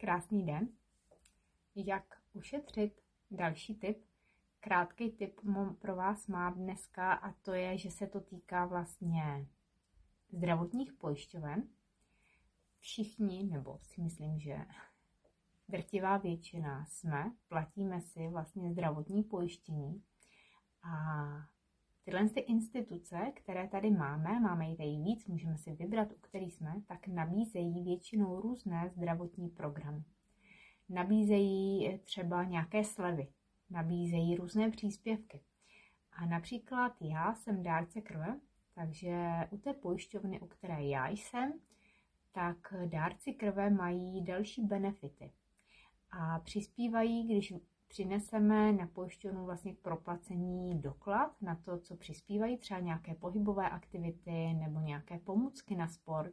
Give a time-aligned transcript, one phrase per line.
[0.00, 0.68] Krásný den.
[1.74, 3.00] Jak ušetřit?
[3.30, 4.04] Další tip.
[4.60, 5.40] Krátký tip
[5.78, 9.46] pro vás mám dneska a to je, že se to týká vlastně
[10.32, 11.68] zdravotních pojišťoven.
[12.78, 14.56] Všichni, nebo si myslím, že
[15.68, 20.02] drtivá většina jsme, platíme si vlastně zdravotní pojištění
[20.82, 20.98] a
[22.08, 26.54] Tyhle ty instituce, které tady máme, máme i tady víc, můžeme si vybrat, u kterých
[26.54, 30.04] jsme, tak nabízejí většinou různé zdravotní programy.
[30.88, 33.28] Nabízejí třeba nějaké slevy,
[33.70, 35.40] nabízejí různé příspěvky.
[36.12, 38.40] A například já jsem dárce krve,
[38.74, 41.52] takže u té pojišťovny, u které já jsem,
[42.32, 45.32] tak dárci krve mají další benefity.
[46.10, 47.54] A přispívají, když
[47.88, 54.54] přineseme na pojišťovnu vlastně k proplacení doklad na to, co přispívají, třeba nějaké pohybové aktivity
[54.54, 56.32] nebo nějaké pomůcky na sport,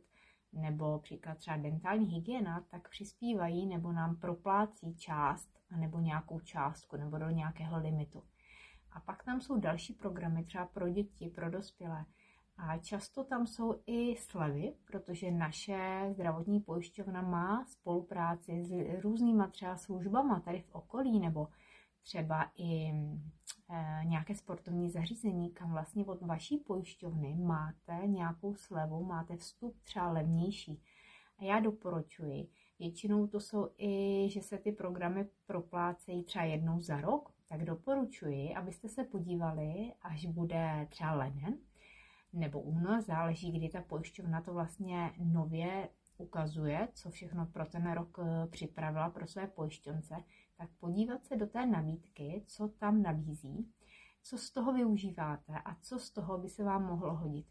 [0.53, 7.17] nebo příklad třeba dentální hygiena, tak přispívají nebo nám proplácí část nebo nějakou částku nebo
[7.17, 8.23] do nějakého limitu.
[8.91, 12.05] A pak tam jsou další programy třeba pro děti, pro dospělé.
[12.57, 19.77] A často tam jsou i slevy, protože naše zdravotní pojišťovna má spolupráci s různýma třeba
[19.77, 21.47] službama tady v okolí nebo
[22.01, 29.37] třeba i e, nějaké sportovní zařízení, kam vlastně od vaší pojišťovny máte nějakou slevu, máte
[29.37, 30.81] vstup třeba levnější.
[31.37, 37.01] A já doporučuji, většinou to jsou i, že se ty programy proplácejí třeba jednou za
[37.01, 41.57] rok, tak doporučuji, abyste se podívali, až bude třeba leden,
[42.35, 48.19] nebo únor, záleží, kdy ta pojišťovna to vlastně nově ukazuje, co všechno pro ten rok
[48.19, 50.15] eh, připravila pro své pojišťonce,
[50.57, 53.71] tak podívat se do té nabídky, co tam nabízí,
[54.23, 57.45] co z toho využíváte a co z toho by se vám mohlo hodit.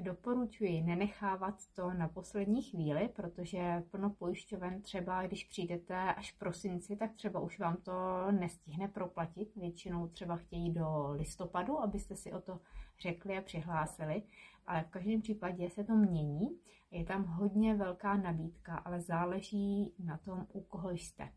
[0.00, 6.96] Doporučuji nenechávat to na poslední chvíli, protože plno pojišťoven třeba, když přijdete až v prosinci,
[6.96, 7.92] tak třeba už vám to
[8.30, 9.56] nestihne proplatit.
[9.56, 12.60] Většinou třeba chtějí do listopadu, abyste si o to
[13.00, 14.22] řekli a přihlásili,
[14.66, 16.58] ale v každém případě se to mění.
[16.90, 21.28] Je tam hodně velká nabídka, ale záleží na tom, u koho jste.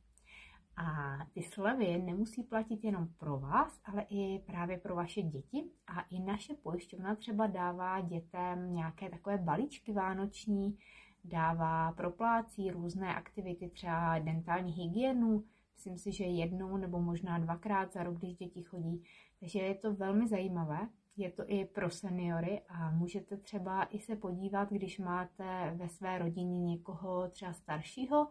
[0.78, 5.64] A ty slevy nemusí platit jenom pro vás, ale i právě pro vaše děti.
[5.88, 10.78] A i naše pojišťovna třeba dává dětem nějaké takové balíčky vánoční,
[11.24, 15.44] dává proplácí různé aktivity, třeba dentální hygienu,
[15.76, 19.04] myslím si, že jednou nebo možná dvakrát za rok, když děti chodí.
[19.40, 20.88] Takže je to velmi zajímavé.
[21.18, 26.18] Je to i pro seniory a můžete třeba i se podívat, když máte ve své
[26.18, 28.28] rodině někoho třeba staršího,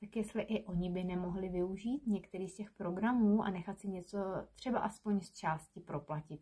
[0.00, 4.18] tak jestli i oni by nemohli využít některý z těch programů a nechat si něco
[4.54, 6.40] třeba aspoň z části proplatit.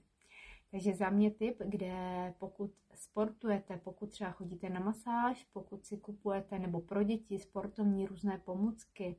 [0.71, 1.95] Takže za mě tip, kde
[2.39, 8.39] pokud sportujete, pokud třeba chodíte na masáž, pokud si kupujete nebo pro děti sportovní různé
[8.39, 9.17] pomůcky,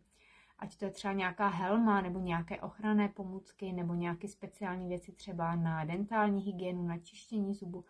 [0.60, 5.56] ať to je třeba nějaká helma nebo nějaké ochranné pomůcky nebo nějaké speciální věci třeba
[5.56, 7.86] na dentální hygienu, na čištění zubu,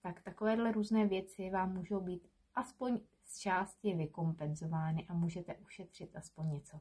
[0.00, 6.50] tak takovéhle různé věci vám můžou být aspoň z části vykompenzovány a můžete ušetřit aspoň
[6.50, 6.80] něco.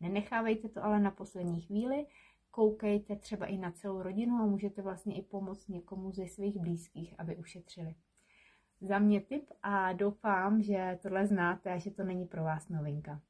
[0.00, 2.06] Nenechávejte to ale na poslední chvíli,
[2.50, 7.14] koukejte třeba i na celou rodinu a můžete vlastně i pomoct někomu ze svých blízkých,
[7.20, 7.94] aby ušetřili.
[8.80, 13.20] Za mě tip a doufám, že tohle znáte a že to není pro vás novinka.